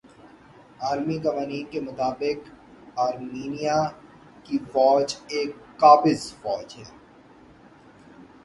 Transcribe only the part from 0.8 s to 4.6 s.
عالمی قوانین کے مطابق آرمینیا کی